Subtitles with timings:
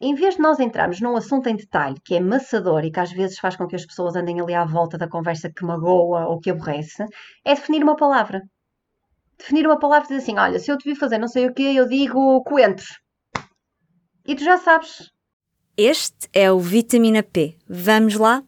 [0.00, 3.10] Em vez de nós entrarmos num assunto em detalhe que é maçador e que às
[3.10, 6.38] vezes faz com que as pessoas andem ali à volta da conversa que magoa ou
[6.38, 7.04] que aborrece,
[7.44, 8.42] é definir uma palavra.
[9.36, 11.74] Definir uma palavra dizer assim: olha, se eu te vi fazer não sei o que,
[11.74, 13.00] eu digo coentros.
[14.24, 15.10] E tu já sabes.
[15.76, 17.56] Este é o Vitamina P.
[17.68, 18.44] Vamos lá?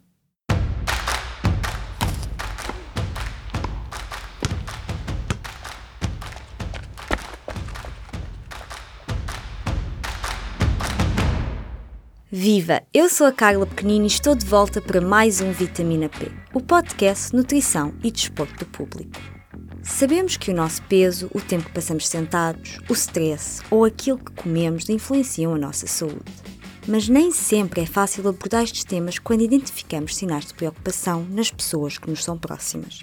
[12.42, 12.82] Viva!
[12.94, 16.60] Eu sou a Carla Pequenino e estou de volta para mais um Vitamina P, o
[16.62, 19.20] podcast Nutrição e Desporto do Público.
[19.82, 24.32] Sabemos que o nosso peso, o tempo que passamos sentados, o stress ou aquilo que
[24.32, 26.32] comemos influenciam a nossa saúde.
[26.88, 31.98] Mas nem sempre é fácil abordar estes temas quando identificamos sinais de preocupação nas pessoas
[31.98, 33.00] que nos são próximas.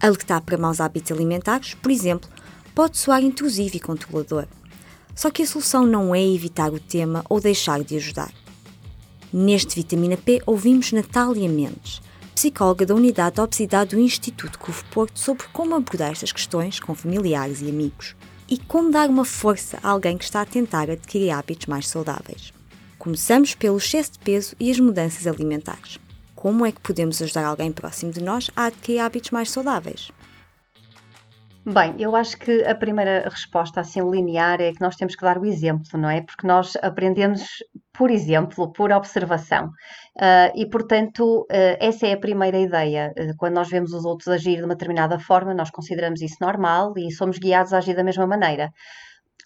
[0.00, 2.30] Alertar para maus hábitos alimentares, por exemplo,
[2.74, 4.46] pode soar intrusivo e controlador,
[5.18, 8.32] só que a solução não é evitar o tema ou deixar de ajudar.
[9.32, 12.00] Neste Vitamina P ouvimos Natália Mendes,
[12.36, 16.94] psicóloga da Unidade de Obesidade do Instituto Curvo Porto, sobre como abordar estas questões com
[16.94, 18.14] familiares e amigos
[18.48, 22.52] e como dar uma força a alguém que está a tentar adquirir hábitos mais saudáveis.
[22.96, 25.98] Começamos pelo excesso de peso e as mudanças alimentares.
[26.36, 30.12] Como é que podemos ajudar alguém próximo de nós a adquirir hábitos mais saudáveis?
[31.70, 35.36] Bem, eu acho que a primeira resposta assim linear é que nós temos que dar
[35.36, 36.22] o exemplo, não é?
[36.22, 37.42] Porque nós aprendemos
[37.98, 39.66] por exemplo, por observação.
[40.16, 43.12] Uh, e, portanto, uh, essa é a primeira ideia.
[43.18, 46.94] Uh, quando nós vemos os outros agir de uma determinada forma, nós consideramos isso normal
[46.96, 48.70] e somos guiados a agir da mesma maneira.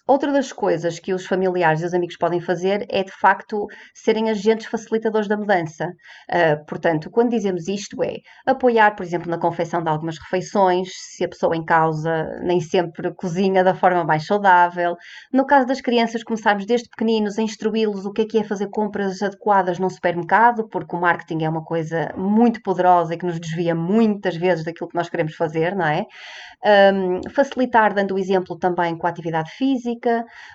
[0.05, 4.29] Outra das coisas que os familiares e os amigos podem fazer é, de facto, serem
[4.29, 5.87] agentes facilitadores da mudança.
[6.29, 11.23] Uh, portanto, quando dizemos isto, é apoiar, por exemplo, na confecção de algumas refeições, se
[11.23, 14.97] a pessoa em causa nem sempre cozinha da forma mais saudável.
[15.31, 18.67] No caso das crianças, começarmos desde pequeninos a instruí-los o que é que é fazer
[18.67, 23.39] compras adequadas num supermercado, porque o marketing é uma coisa muito poderosa e que nos
[23.39, 26.05] desvia muitas vezes daquilo que nós queremos fazer, não é?
[26.93, 29.82] Um, facilitar dando o exemplo também com a atividade física,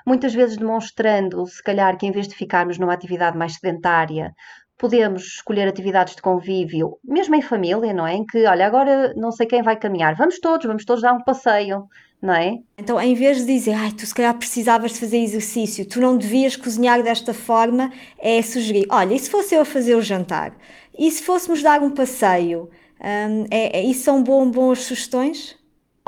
[0.06, 4.34] muitas vezes demonstrando, se calhar, que em vez de ficarmos numa atividade mais sedentária,
[4.78, 8.14] podemos escolher atividades de convívio, mesmo em família, não é?
[8.14, 11.22] Em que, olha, agora não sei quem vai caminhar, vamos todos, vamos todos dar um
[11.22, 11.88] passeio,
[12.22, 12.58] não é?
[12.78, 16.16] Então, em vez de dizer, ai, tu se calhar precisavas de fazer exercício, tu não
[16.16, 20.56] devias cozinhar desta forma, é sugerir, olha, e se fosse eu a fazer o jantar?
[20.96, 22.70] E se fôssemos dar um passeio?
[23.00, 25.57] Um, é, é, isso são bom, boas sugestões?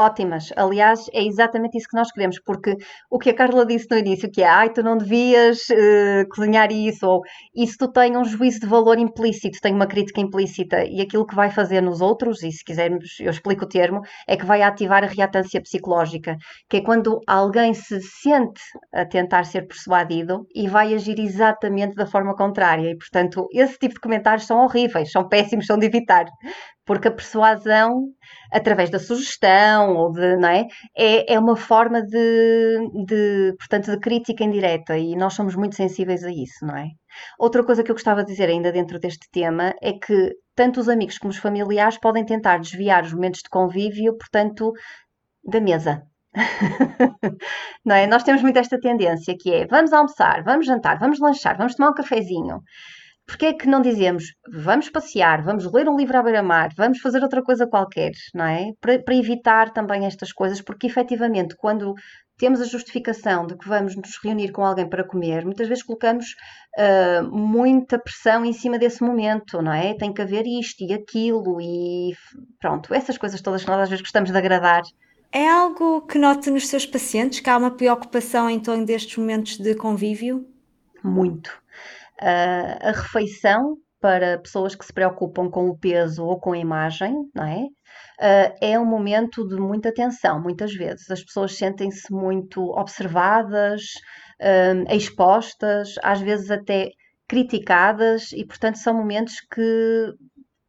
[0.00, 0.53] Ótimas.
[0.56, 2.75] Aliás, é exatamente isso que nós queremos, porque
[3.11, 6.72] o que a Carla disse no início, que é, ai, tu não devias uh, cozinhar
[6.72, 7.21] isso, ou
[7.55, 11.34] isso tu tem um juízo de valor implícito, tem uma crítica implícita, e aquilo que
[11.34, 15.05] vai fazer nos outros, e se quisermos, eu explico o termo, é que vai ativar
[15.05, 16.37] a reatância psicológica,
[16.69, 18.62] que é quando alguém se sente
[18.93, 23.94] a tentar ser persuadido e vai agir exatamente da forma contrária, e portanto, esse tipo
[23.94, 26.25] de comentários são horríveis, são péssimos, são de evitar
[26.91, 28.09] porque a persuasão,
[28.51, 30.67] através da sugestão ou de, não é,
[30.99, 36.25] é, é uma forma de, de, portanto, de crítica indireta e nós somos muito sensíveis
[36.25, 36.89] a isso, não é?
[37.39, 40.89] Outra coisa que eu gostava de dizer ainda dentro deste tema é que tanto os
[40.89, 44.73] amigos como os familiares podem tentar desviar os momentos de convívio, portanto,
[45.45, 46.03] da mesa,
[47.87, 48.09] não é?
[48.09, 51.91] Nós temos muito esta tendência que é vamos almoçar, vamos jantar, vamos lanchar, vamos tomar
[51.91, 52.61] um cafezinho.
[53.31, 57.23] Porquê é que não dizemos vamos passear, vamos ler um livro à beira-mar, vamos fazer
[57.23, 58.73] outra coisa qualquer, não é?
[58.81, 61.95] Para, para, evitar também estas coisas, porque efetivamente, quando
[62.37, 66.35] temos a justificação de que vamos nos reunir com alguém para comer, muitas vezes colocamos
[66.77, 69.95] uh, muita pressão em cima desse momento, não é?
[69.95, 72.12] Tem que haver isto e aquilo e
[72.59, 74.83] pronto, essas coisas todas que nós às vezes gostamos de agradar.
[75.31, 79.57] É algo que nota nos seus pacientes que há uma preocupação em torno destes momentos
[79.57, 80.45] de convívio?
[81.05, 81.61] Muito
[82.20, 87.14] uh, a refeição para pessoas que se preocupam com o peso ou com a imagem,
[87.34, 87.64] não é?
[88.19, 91.10] Uh, é um momento de muita tensão, muitas vezes.
[91.10, 93.82] As pessoas sentem-se muito observadas,
[94.41, 96.90] uh, expostas, às vezes até
[97.28, 100.14] criticadas, e portanto são momentos que,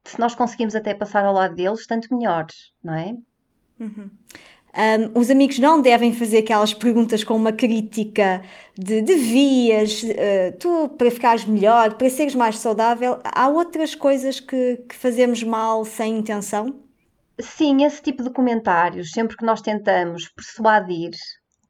[0.03, 3.13] se nós conseguimos até passar ao lado deles, tanto melhores, não é?
[3.79, 4.11] Uhum.
[4.73, 8.41] Um, os amigos não devem fazer aquelas perguntas com uma crítica
[8.77, 13.19] de devias, uh, tu para ficares melhor, para seres mais saudável.
[13.23, 16.79] Há outras coisas que, que fazemos mal sem intenção?
[17.39, 21.11] Sim, esse tipo de comentários, sempre que nós tentamos persuadir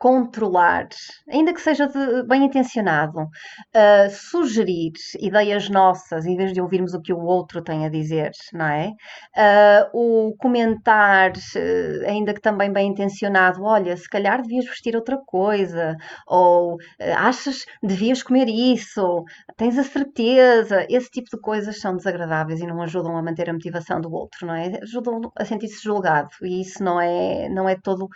[0.02, 0.88] controlar,
[1.30, 7.02] ainda que seja de, bem intencionado, uh, sugerir ideias nossas em vez de ouvirmos o
[7.02, 8.94] que o outro tem a dizer, não é?
[9.38, 15.20] Uh, o comentar, uh, ainda que também bem intencionado, olha, se calhar devias vestir outra
[15.24, 15.96] coisa,
[16.26, 16.78] ou
[17.16, 19.24] achas devias comer isso,
[19.56, 23.54] tens a certeza, esse tipo de coisas são desagradáveis e não ajudam a manter a
[23.54, 24.80] motivação do outro, não é?
[24.82, 28.10] Ajudam a sentir-se julgado e isso não é, não é todo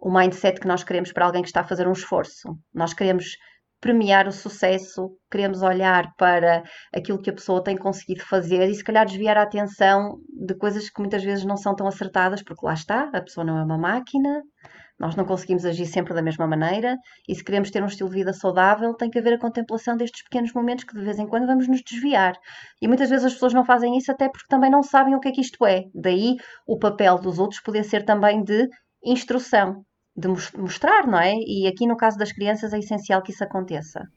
[0.00, 2.56] o mindset que nós queremos para alguém que está a fazer um esforço.
[2.74, 3.36] Nós queremos
[3.80, 6.62] premiar o sucesso, queremos olhar para
[6.94, 10.90] aquilo que a pessoa tem conseguido fazer e se calhar desviar a atenção de coisas
[10.90, 13.78] que muitas vezes não são tão acertadas, porque lá está, a pessoa não é uma
[13.78, 14.42] máquina,
[14.98, 16.94] nós não conseguimos agir sempre da mesma maneira
[17.26, 20.22] e se queremos ter um estilo de vida saudável, tem que haver a contemplação destes
[20.24, 22.34] pequenos momentos que de vez em quando vamos nos desviar.
[22.82, 25.28] E muitas vezes as pessoas não fazem isso até porque também não sabem o que
[25.28, 25.84] é que isto é.
[25.94, 26.36] Daí
[26.66, 28.68] o papel dos outros poder ser também de
[29.02, 29.82] instrução
[30.16, 31.34] de mostrar, não é?
[31.34, 34.08] E aqui no caso das crianças é essencial que isso aconteça.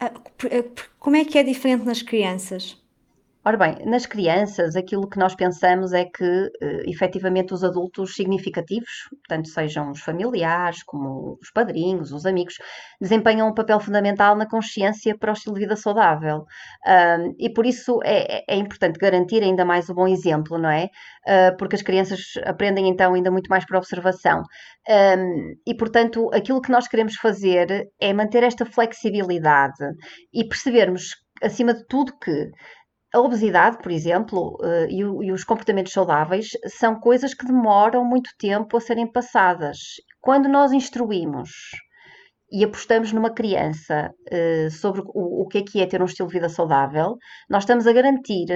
[0.00, 0.12] Ah,
[0.98, 2.80] como é que é diferente nas crianças?
[3.48, 9.08] Ora bem, nas crianças, aquilo que nós pensamos é que, uh, efetivamente, os adultos significativos,
[9.26, 12.56] tanto sejam os familiares, como os padrinhos, os amigos,
[13.00, 16.40] desempenham um papel fundamental na consciência para o estilo de vida saudável.
[16.86, 20.90] Uh, e por isso é, é, importante garantir ainda mais o bom exemplo, não é?
[21.26, 24.42] Uh, porque as crianças aprendem então ainda muito mais por observação.
[24.86, 29.86] Um, e, portanto, aquilo que nós queremos fazer é manter esta flexibilidade
[30.34, 32.50] e percebermos, acima de tudo, que
[33.12, 38.76] a obesidade, por exemplo, uh, e, os comportamentos saudáveis são coisas que demoram muito tempo
[38.76, 39.78] a serem passadas.
[40.20, 41.50] Quando nós instruímos
[42.50, 46.28] e apostamos numa criança uh, sobre o, o que é que é ter um estilo
[46.28, 47.16] de vida saudável,
[47.48, 48.46] nós estamos a garantir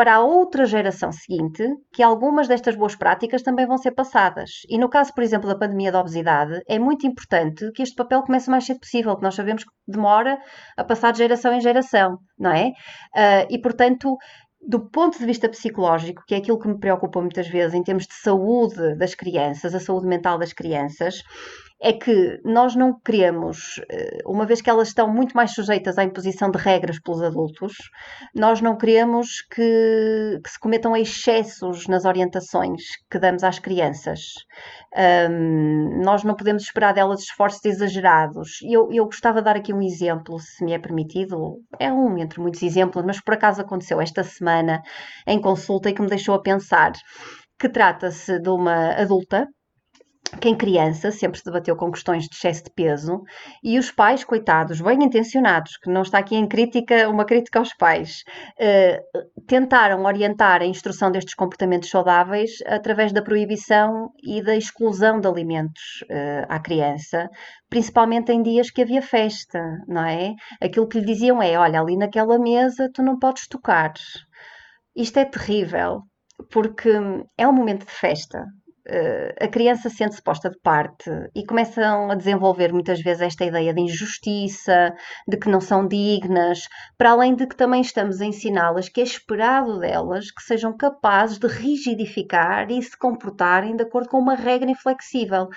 [0.00, 1.62] para a outra geração seguinte
[1.92, 4.62] que algumas destas boas práticas também vão ser passadas.
[4.66, 8.22] E no caso, por exemplo, da pandemia da obesidade, é muito importante que este papel
[8.22, 10.40] comece o mais cedo possível, que nós sabemos que demora
[10.74, 12.68] a passar de geração em geração, não é?
[12.68, 14.16] Uh, e, portanto,
[14.66, 18.06] do ponto de vista psicológico, que é aquilo que me preocupa muitas vezes em termos
[18.06, 21.22] de saúde das crianças, a saúde mental das crianças,
[21.82, 26.04] é que nós não queremos, eh, uma vez que elas estão muito mais sujeitas à
[26.04, 27.74] imposição de regras pelos adultos,
[28.34, 34.20] nós não queremos que, que se cometam excessos nas orientações que damos às crianças.
[35.30, 38.58] Um, nós não podemos esperar delas esforços exagerados.
[38.62, 41.62] Eu, eu gostava de dar aqui um exemplo, se me é permitido.
[41.78, 44.82] É um entre muitos exemplos, mas por acaso aconteceu esta semana
[45.26, 46.92] em consulta e que me deixou a pensar
[47.58, 49.46] que trata-se de uma adulta
[50.38, 53.22] que em criança sempre se debateu com questões de excesso de peso
[53.62, 57.74] e os pais, coitados, bem intencionados, que não está aqui em crítica, uma crítica aos
[57.74, 58.22] pais,
[58.58, 59.02] eh,
[59.46, 66.04] tentaram orientar a instrução destes comportamentos saudáveis através da proibição e da exclusão de alimentos
[66.08, 67.28] eh, à criança,
[67.68, 70.34] principalmente em dias que havia festa, não é?
[70.60, 73.92] Aquilo que lhe diziam é: olha, ali naquela mesa tu não podes tocar.
[74.94, 76.02] Isto é terrível,
[76.50, 76.90] porque
[77.36, 78.44] é um momento de festa,
[79.40, 83.80] a criança sente-se posta de parte e começam a desenvolver muitas vezes esta ideia de
[83.80, 84.92] injustiça,
[85.28, 89.04] de que não são dignas, para além de que também estamos a ensiná-las que é
[89.04, 94.70] esperado delas que sejam capazes de rigidificar e se comportarem de acordo com uma regra
[94.70, 95.48] inflexível.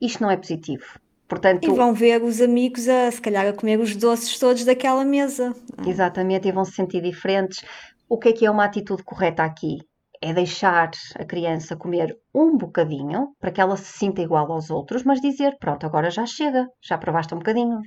[0.00, 0.84] Isto não é positivo.
[1.26, 5.04] Portanto, e vão ver os amigos a se calhar a comer os doces todos daquela
[5.04, 5.54] mesa.
[5.86, 7.64] Exatamente, e vão se sentir diferentes.
[8.08, 9.78] O que é que é uma atitude correta aqui?
[10.24, 15.04] É deixar a criança comer um bocadinho para que ela se sinta igual aos outros,
[15.04, 17.82] mas dizer: pronto, agora já chega, já provaste um bocadinho.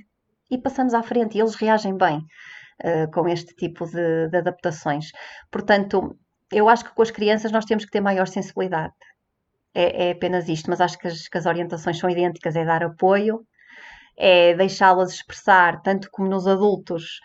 [0.48, 5.06] E passamos à frente e eles reagem bem uh, com este tipo de, de adaptações.
[5.50, 6.16] Portanto,
[6.52, 8.94] eu acho que com as crianças nós temos que ter maior sensibilidade.
[9.74, 12.84] É, é apenas isto, mas acho que as, que as orientações são idênticas: é dar
[12.84, 13.44] apoio,
[14.16, 17.18] é deixá-las expressar, tanto como nos adultos,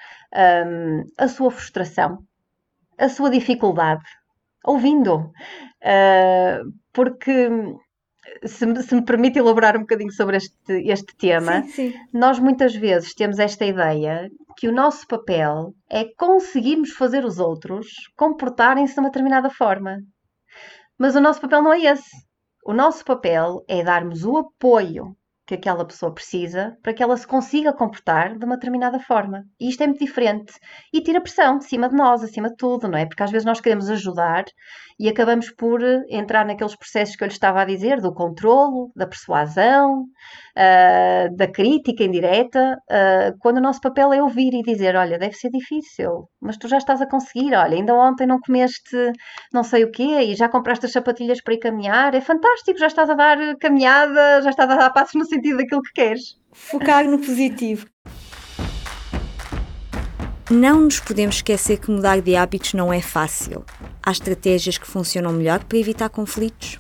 [0.66, 2.18] um, a sua frustração,
[2.98, 4.04] a sua dificuldade
[4.64, 5.32] ouvindo.
[5.82, 7.50] Uh, porque
[8.46, 11.94] se me, se me, permite elaborar um bocadinho sobre este, este tema, sim, sim.
[12.14, 17.88] nós muitas vezes temos esta ideia que o nosso papel é conseguirmos fazer os outros
[18.16, 19.98] comportarem-se de uma determinada forma.
[20.98, 22.16] Mas o nosso papel não é esse.
[22.66, 27.28] O nosso papel é darmos o apoio que aquela pessoa precisa para que ela se
[27.28, 29.44] consiga comportar de uma determinada forma.
[29.60, 30.54] E isto é muito diferente.
[30.94, 33.06] E tira pressão de cima de nós, acima de tudo, não é?
[33.06, 34.46] Porque às vezes nós queremos ajudar
[35.00, 39.08] e acabamos por entrar naqueles processos que eu lhe estava a dizer, do controlo, da
[39.08, 45.18] persuasão, uh, da crítica indireta, uh, quando o nosso papel é ouvir e dizer: Olha,
[45.18, 47.54] deve ser difícil, mas tu já estás a conseguir.
[47.54, 49.12] Olha, ainda ontem não comeste
[49.52, 52.14] não sei o quê e já compraste as sapatilhas para ir caminhar.
[52.14, 55.82] É fantástico, já estás a dar caminhada, já estás a dar passos no sentido daquilo
[55.82, 56.38] que queres.
[56.52, 57.88] Focar no positivo.
[60.52, 63.66] Não nos podemos esquecer que mudar de hábitos não é fácil.
[64.06, 66.80] Há estratégias que funcionam melhor para evitar conflitos?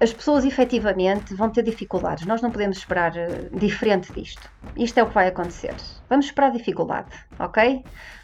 [0.00, 2.26] As pessoas efetivamente vão ter dificuldades.
[2.26, 4.48] Nós não podemos esperar uh, diferente disto.
[4.76, 5.74] Isto é o que vai acontecer.
[6.08, 7.82] Vamos esperar dificuldade, ok?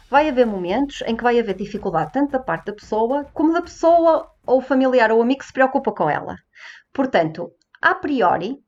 [0.09, 3.61] Vai haver momentos em que vai haver dificuldade tanto da parte da pessoa como da
[3.61, 6.37] pessoa ou familiar ou amigo que se preocupa com ela.
[6.93, 7.51] Portanto,
[7.81, 8.59] a priori,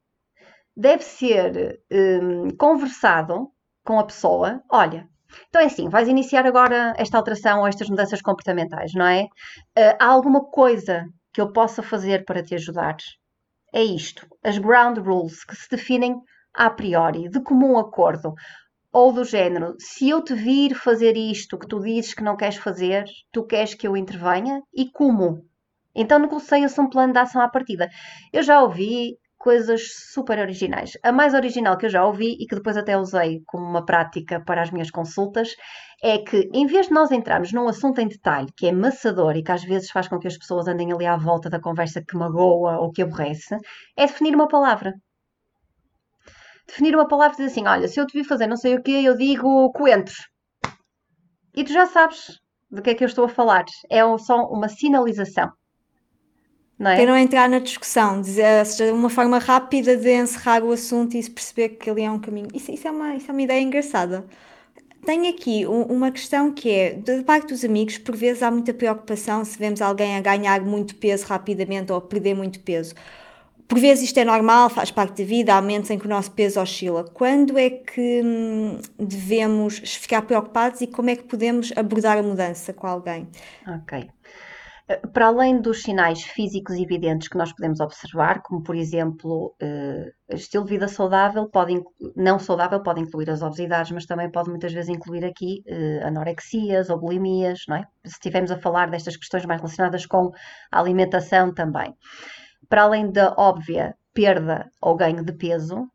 [0.78, 3.50] deve ser um, conversado
[3.84, 5.10] com a pessoa: olha,
[5.50, 9.24] então é assim, vais iniciar agora esta alteração ou estas mudanças comportamentais, não é?
[9.24, 12.96] Uh, há alguma coisa que eu possa fazer para te ajudar?
[13.74, 16.16] É isto, as ground rules que se definem
[16.54, 18.34] a priori, de comum acordo,
[18.92, 22.56] ou do género, se eu te vir fazer isto que tu dizes que não queres
[22.56, 24.62] fazer, tu queres que eu intervenha?
[24.74, 25.46] E como?
[25.94, 27.90] Então negocia-se um plano de ação à partida.
[28.32, 30.98] Eu já ouvi coisas super originais.
[31.04, 34.44] A mais original que eu já ouvi e que depois até usei como uma prática
[34.44, 35.56] para as minhas consultas
[36.04, 39.44] é que, em vez de nós entrarmos num assunto em detalhe que é maçador e
[39.44, 42.18] que às vezes faz com que as pessoas andem ali à volta da conversa que
[42.18, 43.56] magoa ou que aborrece,
[43.96, 44.94] é definir uma palavra.
[46.68, 48.84] Definir uma palavra e dizer assim: olha, se eu te vi fazer não sei o
[48.84, 50.18] que, eu digo coentros.
[51.56, 52.40] E tu já sabes
[52.70, 53.66] do que é que eu estou a falar.
[53.90, 55.52] É só uma sinalização.
[56.78, 56.96] Não é?
[56.98, 61.24] Para não entrar na discussão, dizer, seja uma forma rápida de encerrar o assunto e
[61.24, 62.50] se perceber que ali é um caminho.
[62.54, 64.26] Isso, isso, é, uma, isso é uma ideia engraçada.
[65.04, 68.74] Tenho aqui um, uma questão que é, de parte dos amigos, por vezes há muita
[68.74, 72.94] preocupação se vemos alguém a ganhar muito peso rapidamente ou a perder muito peso.
[73.68, 76.32] Por vezes isto é normal, faz parte da vida, há momentos em que o nosso
[76.32, 77.04] peso oscila.
[77.04, 82.72] Quando é que hum, devemos ficar preocupados e como é que podemos abordar a mudança
[82.74, 83.28] com alguém?
[83.68, 84.10] Ok.
[85.12, 90.64] Para além dos sinais físicos evidentes que nós podemos observar, como por exemplo, uh, estilo
[90.64, 91.84] de vida saudável, pode,
[92.16, 96.90] não saudável pode incluir as obesidades, mas também pode muitas vezes incluir aqui uh, anorexias
[96.90, 97.84] ou bulimias, não é?
[98.06, 100.32] Se estivermos a falar destas questões mais relacionadas com
[100.72, 101.94] a alimentação também.
[102.70, 105.86] Para além da óbvia perda ou ganho de peso,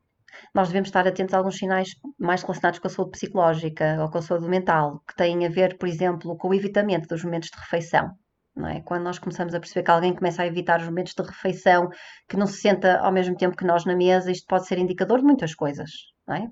[0.54, 4.18] nós devemos estar atentos a alguns sinais mais relacionados com a saúde psicológica ou com
[4.18, 7.58] a saúde mental, que têm a ver, por exemplo, com o evitamento dos momentos de
[7.58, 8.14] refeição
[8.54, 8.80] não é?
[8.82, 11.88] Quando nós começamos a perceber que alguém começa a evitar os momentos de refeição,
[12.28, 15.18] que não se senta ao mesmo tempo que nós na mesa, isto pode ser indicador
[15.18, 15.90] de muitas coisas,
[16.26, 16.48] não é?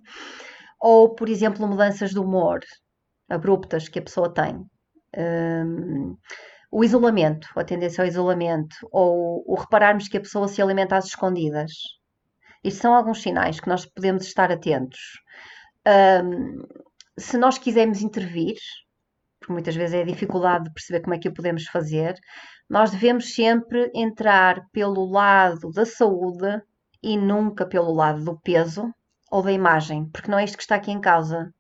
[0.81, 2.61] Ou, por exemplo, mudanças de humor
[3.29, 4.65] abruptas que a pessoa tem.
[5.17, 6.17] Um,
[6.73, 11.07] o isolamento, a tendência ao isolamento, ou o repararmos que a pessoa se alimenta às
[11.07, 11.73] escondidas.
[12.63, 15.01] Isto são alguns sinais que nós podemos estar atentos.
[15.87, 16.63] Um,
[17.19, 18.57] se nós quisermos intervir,
[19.51, 22.15] porque muitas vezes é dificuldade de perceber como é que o podemos fazer,
[22.69, 26.63] nós devemos sempre entrar pelo lado da saúde
[27.03, 28.95] e nunca pelo lado do peso
[29.29, 31.53] ou da imagem, porque não é isto que está aqui em causa.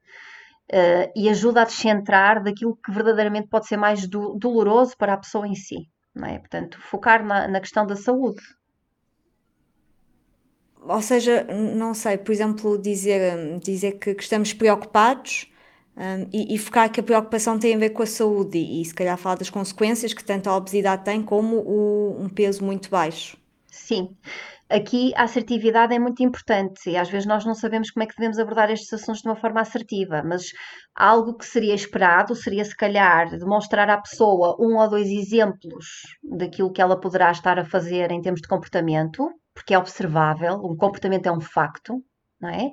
[0.72, 5.18] Uh, e ajuda a descentrar daquilo que verdadeiramente pode ser mais do, doloroso para a
[5.18, 5.88] pessoa em si.
[6.14, 6.38] Não é?
[6.38, 8.40] Portanto, focar na, na questão da saúde.
[10.80, 15.50] Ou seja, não sei, por exemplo, dizer, dizer que, que estamos preocupados
[16.00, 18.84] um, e, e, focar que a preocupação tem a ver com a saúde e, e,
[18.86, 22.88] se calhar falar das consequências que tanto a obesidade tem como o, um peso muito
[22.88, 23.36] baixo.
[23.66, 24.16] Sim,
[24.70, 28.16] aqui a assertividade é muito importante e às vezes nós não sabemos como é que
[28.16, 30.46] devemos abordar estes assuntos de uma forma assertiva, mas
[30.94, 35.84] algo que seria esperado seria se calhar demonstrar à pessoa um ou dois exemplos
[36.22, 40.76] daquilo que ela poderá estar a fazer em termos de comportamento, porque é observável, um
[40.76, 42.02] comportamento é um facto,
[42.40, 42.70] não é?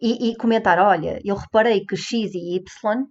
[0.00, 3.06] E, e comentar: olha, eu reparei que X e Y,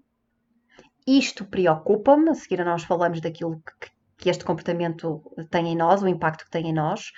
[1.07, 2.29] isto preocupa-me.
[2.29, 6.51] A seguir, nós falamos daquilo que, que este comportamento tem em nós, o impacto que
[6.51, 7.11] tem em nós.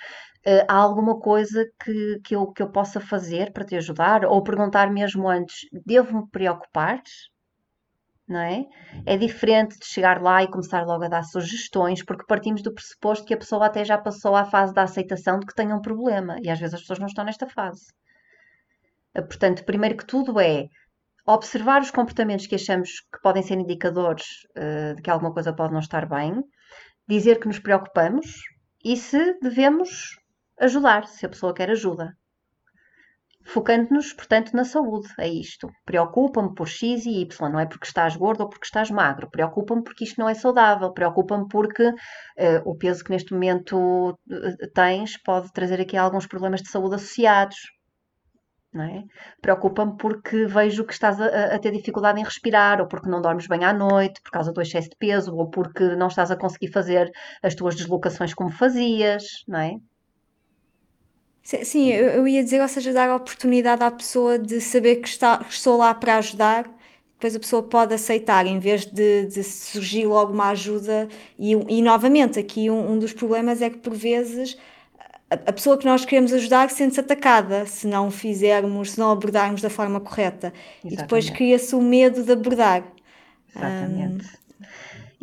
[0.44, 4.24] Uh, há alguma coisa que, que, eu, que eu possa fazer para te ajudar?
[4.24, 7.00] Ou perguntar mesmo antes: devo-me preocupar?
[8.28, 8.64] Não é?
[9.04, 13.26] é diferente de chegar lá e começar logo a dar sugestões, porque partimos do pressuposto
[13.26, 16.36] que a pessoa até já passou à fase da aceitação de que tem um problema
[16.40, 17.92] e às vezes as pessoas não estão nesta fase.
[19.14, 20.68] Portanto, primeiro que tudo é
[21.26, 24.24] observar os comportamentos que achamos que podem ser indicadores
[24.56, 26.42] uh, de que alguma coisa pode não estar bem,
[27.08, 28.26] dizer que nos preocupamos
[28.84, 30.16] e se devemos
[30.58, 32.16] ajudar, se a pessoa quer ajuda.
[33.44, 35.68] Focando-nos, portanto, na saúde, é isto.
[35.84, 39.28] Preocupa-me por X e Y, não é porque estás gordo ou porque estás magro.
[39.30, 40.92] Preocupa-me porque isto não é saudável.
[40.92, 41.94] Preocupa-me porque uh,
[42.64, 47.56] o peso que neste momento eh, tens pode trazer aqui alguns problemas de saúde associados
[48.72, 49.04] não é?
[49.40, 53.46] Preocupa-me porque vejo que estás a, a, ter dificuldade em respirar, ou porque não dormes
[53.46, 56.68] bem à noite por causa do excesso de peso, ou porque não estás a conseguir
[56.68, 57.10] fazer
[57.42, 59.76] as tuas deslocações como fazias, não é?
[61.42, 65.38] Sim, eu ia dizer, ou seja, dar a oportunidade à pessoa de saber que, está,
[65.38, 66.70] que estou lá para ajudar,
[67.22, 71.08] depois a pessoa pode aceitar, em vez de, de surgir logo uma ajuda.
[71.38, 74.56] E, e novamente, aqui um, um, dos problemas é que, por vezes,
[75.32, 79.70] a, pessoa que nós queremos ajudar sente-se atacada se não fizermos, se não abordarmos da
[79.70, 80.52] forma correta.
[80.84, 80.94] Exatamente.
[80.94, 82.84] E depois cria-se o medo de abordar.
[83.54, 84.26] Exatamente.
[84.26, 84.42] Um,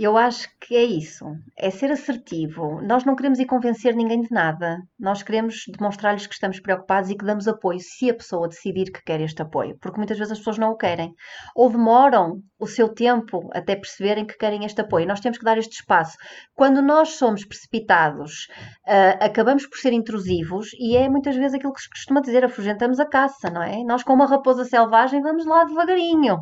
[0.04, 1.26] eu acho que é isso,
[1.58, 2.82] é ser assertivo.
[2.82, 4.78] Nós não queremos ir convencer ninguém de nada.
[4.98, 9.04] Nós queremos demonstrar-lhes que estamos preocupados e que damos apoio se a pessoa decidir que
[9.04, 11.14] quer este apoio, porque muitas vezes as pessoas não o querem
[11.54, 15.06] ou demoram o seu tempo até perceberem que querem este apoio.
[15.08, 16.18] Nós temos que dar este espaço.
[16.56, 18.48] Quando nós somos precipitados,
[18.88, 23.00] uh, acabamos por ser intrusivos e é muitas vezes aquilo que se costuma dizer: afugentamos
[23.00, 23.84] a caça, não é?
[23.84, 26.38] Nós, com uma raposa selvagem, vamos lá devagarinho.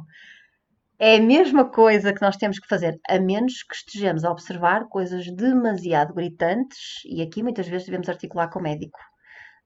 [0.99, 4.85] É a mesma coisa que nós temos que fazer, a menos que estejamos a observar
[4.85, 8.99] coisas demasiado gritantes, e aqui muitas vezes devemos articular com o médico.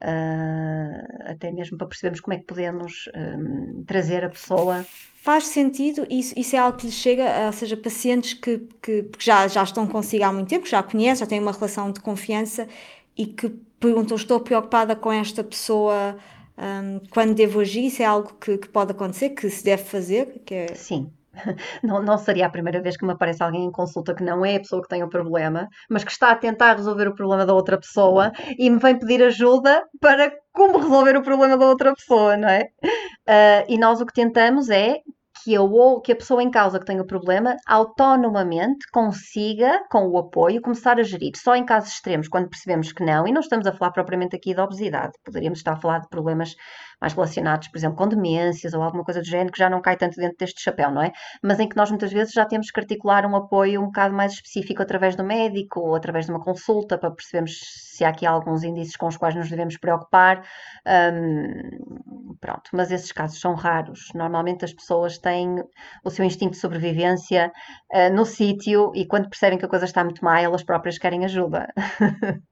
[0.04, 4.84] Uh, até mesmo para percebermos como é que podemos um, trazer a pessoa.
[5.22, 9.48] Faz sentido, isso, isso é algo que lhes chega, ou seja, pacientes que, que já,
[9.48, 12.68] já estão consigo há muito tempo, que já conhecem, já têm uma relação de confiança
[13.16, 16.18] e que perguntam: Estou preocupada com esta pessoa,
[16.58, 17.86] um, quando devo agir?
[17.86, 20.42] Isso é algo que, que pode acontecer, que se deve fazer?
[20.44, 20.74] Que é...
[20.74, 21.12] Sim,
[21.84, 24.56] não, não seria a primeira vez que me aparece alguém em consulta que não é
[24.56, 27.54] a pessoa que tem o problema, mas que está a tentar resolver o problema da
[27.54, 32.36] outra pessoa e me vem pedir ajuda para como resolver o problema da outra pessoa,
[32.36, 32.70] não é?
[32.84, 35.00] Uh, e nós o que tentamos é
[35.44, 40.18] que, eu, que a pessoa em causa que tem o problema autonomamente consiga, com o
[40.18, 41.32] apoio, começar a gerir.
[41.36, 44.54] Só em casos extremos, quando percebemos que não, e não estamos a falar propriamente aqui
[44.54, 46.56] de obesidade, poderíamos estar a falar de problemas
[47.02, 49.98] mais relacionados, por exemplo, com demências ou alguma coisa do género que já não cai
[49.98, 51.12] tanto dentro deste chapéu, não é?
[51.42, 54.34] Mas em que nós muitas vezes já temos que articular um apoio um bocado mais
[54.34, 57.60] específico através do médico ou através de uma consulta para percebermos
[58.02, 60.46] se há aqui alguns indícios com os quais nos devemos preocupar.
[60.86, 64.10] Um, pronto, mas esses casos são raros.
[64.14, 65.64] Normalmente as pessoas têm
[66.04, 67.52] o seu instinto de sobrevivência
[67.94, 71.26] uh, no sítio e quando percebem que a coisa está muito má, elas próprias querem
[71.26, 71.68] ajuda.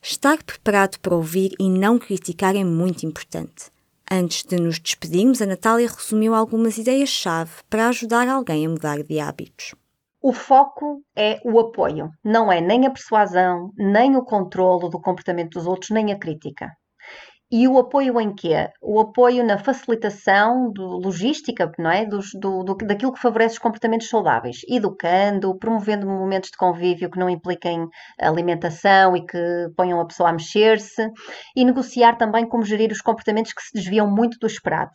[0.00, 3.70] Estar preparado para ouvir e não criticar é muito importante.
[4.10, 9.20] Antes de nos despedirmos, a Natália resumiu algumas ideias-chave para ajudar alguém a mudar de
[9.20, 9.74] hábitos.
[10.20, 15.58] O foco é o apoio, não é nem a persuasão, nem o controlo do comportamento
[15.58, 16.72] dos outros, nem a crítica.
[17.50, 18.70] E o apoio em quê?
[18.82, 22.04] O apoio na facilitação do, logística, não é?
[22.04, 27.18] Dos, do, do, daquilo que favorece os comportamentos saudáveis, educando, promovendo momentos de convívio que
[27.18, 27.88] não impliquem
[28.20, 29.38] alimentação e que
[29.74, 31.10] ponham a pessoa a mexer-se,
[31.56, 34.92] e negociar também como gerir os comportamentos que se desviam muito do esperado.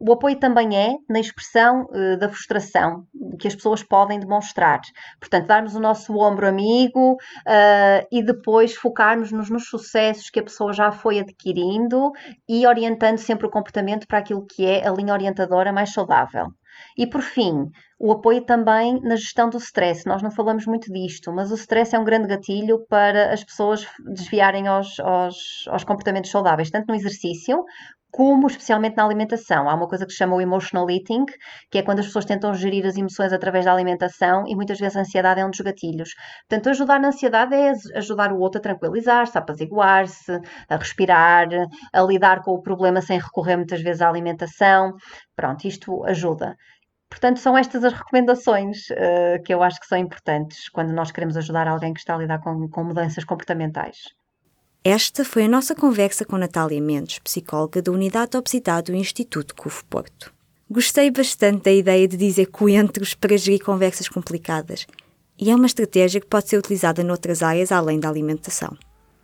[0.00, 3.04] O apoio também é na expressão uh, da frustração
[3.38, 4.80] que as pessoas podem demonstrar.
[5.18, 10.72] Portanto, darmos o nosso ombro amigo uh, e depois focarmos-nos nos sucessos que a pessoa
[10.72, 12.12] já foi adquirindo
[12.48, 16.46] e orientando sempre o comportamento para aquilo que é a linha orientadora mais saudável.
[16.96, 20.06] E por fim, o apoio também na gestão do stress.
[20.06, 23.86] Nós não falamos muito disto, mas o stress é um grande gatilho para as pessoas
[24.14, 25.36] desviarem aos, aos,
[25.68, 27.64] aos comportamentos saudáveis, tanto no exercício
[28.10, 29.68] como especialmente na alimentação.
[29.68, 31.24] Há uma coisa que se chama o emotional eating,
[31.70, 34.96] que é quando as pessoas tentam gerir as emoções através da alimentação e muitas vezes
[34.96, 36.10] a ansiedade é um dos gatilhos.
[36.48, 41.48] Portanto, ajudar na ansiedade é ajudar o outro a tranquilizar-se, a apaziguar-se, a respirar,
[41.92, 44.94] a lidar com o problema sem recorrer muitas vezes à alimentação.
[45.36, 46.56] Pronto, isto ajuda.
[47.10, 51.36] Portanto, são estas as recomendações uh, que eu acho que são importantes quando nós queremos
[51.36, 54.17] ajudar alguém que está a lidar com, com mudanças comportamentais.
[54.90, 59.54] Esta foi a nossa conversa com Natália Mendes, psicóloga da Unidade de Obesidade do Instituto
[59.54, 60.32] CUF Porto.
[60.70, 64.86] Gostei bastante da ideia de dizer coentros para gerir conversas complicadas,
[65.38, 68.74] e é uma estratégia que pode ser utilizada noutras áreas além da alimentação.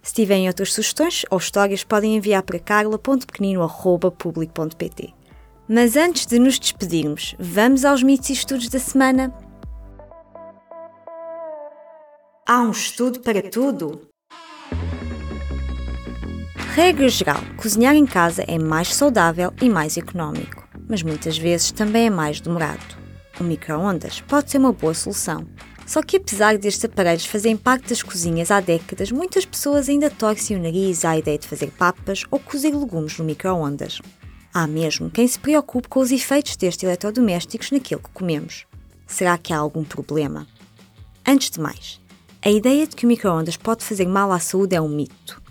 [0.02, 5.14] Se tiverem outras sugestões ou histórias, podem enviar para carla.pequenino.public.pt.
[5.66, 9.32] Mas antes de nos despedirmos, vamos aos mitos e estudos da semana.
[12.46, 14.12] Há um estudo para tudo!
[16.74, 22.06] Regra geral, cozinhar em casa é mais saudável e mais económico, mas muitas vezes também
[22.06, 22.96] é mais demorado.
[23.38, 25.46] O micro-ondas pode ser uma boa solução.
[25.86, 30.56] Só que apesar destes aparelhos fazerem parte das cozinhas há décadas, muitas pessoas ainda torcem
[30.56, 34.00] o nariz à ideia de fazer papas ou cozer legumes no micro-ondas.
[34.52, 38.66] Há mesmo quem se preocupe com os efeitos destes eletrodomésticos naquilo que comemos.
[39.06, 40.44] Será que há algum problema?
[41.24, 42.00] Antes de mais,
[42.44, 45.43] a ideia de que o micro-ondas pode fazer mal à saúde é um mito.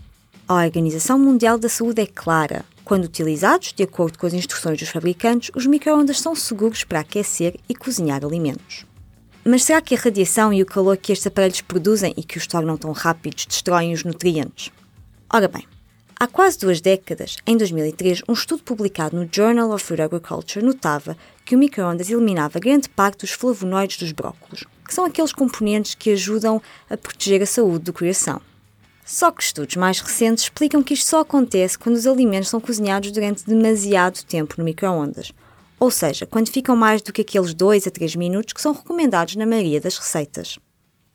[0.45, 2.65] A Organização Mundial da Saúde é clara.
[2.83, 7.55] Quando utilizados de acordo com as instruções dos fabricantes, os microondas são seguros para aquecer
[7.69, 8.85] e cozinhar alimentos.
[9.45, 12.45] Mas será que a radiação e o calor que estes aparelhos produzem e que os
[12.45, 14.69] tornam tão rápidos destroem os nutrientes?
[15.31, 15.65] Ora bem,
[16.19, 21.17] Há quase duas décadas, em 2003, um estudo publicado no Journal of Food Agriculture notava
[21.43, 26.11] que o microondas eliminava grande parte dos flavonoides dos brócolos, que são aqueles componentes que
[26.11, 28.39] ajudam a proteger a saúde do coração.
[29.05, 33.11] Só que estudos mais recentes explicam que isto só acontece quando os alimentos são cozinhados
[33.11, 35.33] durante demasiado tempo no microondas,
[35.79, 39.35] ou seja, quando ficam mais do que aqueles 2 a 3 minutos que são recomendados
[39.35, 40.57] na maioria das receitas.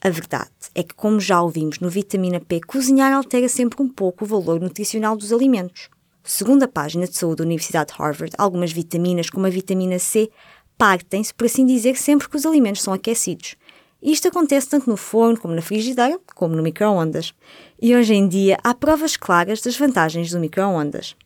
[0.00, 4.24] A verdade é que, como já ouvimos no Vitamina P, cozinhar altera sempre um pouco
[4.24, 5.88] o valor nutricional dos alimentos.
[6.22, 10.30] Segundo a página de saúde da Universidade de Harvard, algumas vitaminas, como a vitamina C,
[10.76, 13.56] partem-se, por assim dizer, sempre que os alimentos são aquecidos.
[14.02, 17.34] Isto acontece tanto no forno, como na frigideira, como no micro-ondas.
[17.80, 21.16] E hoje em dia há provas claras das vantagens do micro-ondas.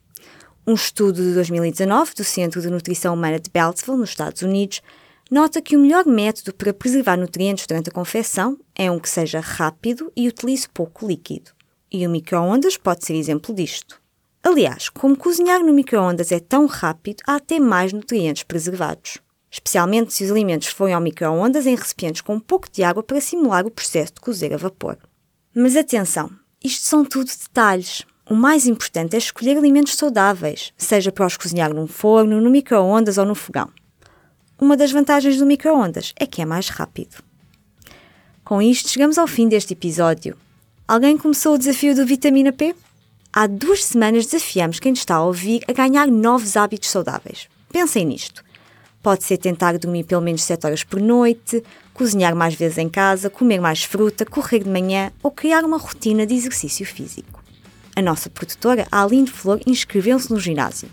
[0.67, 4.81] Um estudo de 2019 do Centro de Nutrição Humana de Beltsville, nos Estados Unidos,
[5.31, 9.41] nota que o melhor método para preservar nutrientes durante a confecção é um que seja
[9.41, 11.51] rápido e utilize pouco líquido.
[11.91, 14.01] E o micro-ondas pode ser exemplo disto.
[14.43, 19.19] Aliás, como cozinhar no micro-ondas é tão rápido, há até mais nutrientes preservados.
[19.53, 23.21] Especialmente se os alimentos forem ao micro-ondas em recipientes com um pouco de água para
[23.21, 24.97] simular o processo de cozer a vapor.
[25.55, 26.31] Mas atenção,
[26.65, 28.03] isto são tudo detalhes.
[28.31, 33.19] O mais importante é escolher alimentos saudáveis, seja para os cozinhar num forno, no micro-ondas
[33.19, 33.69] ou no fogão.
[34.59, 37.23] Uma das vantagens do micro-ondas é que é mais rápido.
[38.43, 40.35] Com isto, chegamos ao fim deste episódio.
[40.89, 42.75] Alguém começou o desafio do Vitamina P?
[43.31, 47.49] Há duas semanas desafiamos quem está a ouvir a ganhar novos hábitos saudáveis.
[47.71, 48.43] Pensem nisto.
[49.03, 51.63] Pode ser tentar dormir pelo menos 7 horas por noite,
[51.93, 56.25] cozinhar mais vezes em casa, comer mais fruta, correr de manhã ou criar uma rotina
[56.25, 57.43] de exercício físico.
[57.97, 60.89] A nossa produtora, Aline Flor, inscreveu-se no ginásio.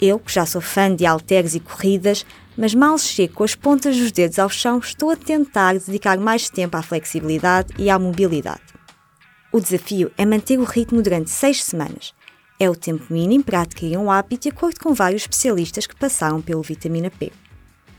[0.00, 2.24] Eu, que já sou fã de halteres e corridas,
[2.56, 6.48] mas mal chego com as pontas dos dedos ao chão, estou a tentar dedicar mais
[6.48, 8.62] tempo à flexibilidade e à mobilidade.
[9.52, 12.14] O desafio é manter o ritmo durante seis semanas.
[12.62, 16.42] É o tempo mínimo para adquirir um hábito de acordo com vários especialistas que passaram
[16.42, 17.32] pelo vitamina P.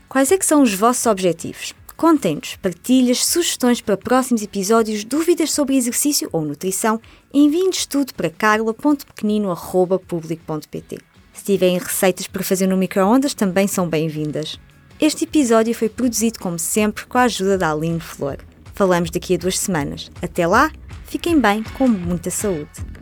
[0.08, 1.74] Quais é que são os vossos objetivos?
[1.96, 7.00] Contem-nos, partilhas, sugestões para próximos episódios, dúvidas sobre exercício ou nutrição,
[7.34, 10.98] enviem-nos tudo para carla.pequenino.public.pt.
[11.32, 14.60] Se tiverem receitas para fazer no micro-ondas, também são bem-vindas.
[15.00, 18.38] Este episódio foi produzido, como sempre, com a ajuda da Aline Flor.
[18.74, 20.08] Falamos daqui a duas semanas.
[20.22, 20.70] Até lá,
[21.04, 23.01] fiquem bem, com muita saúde.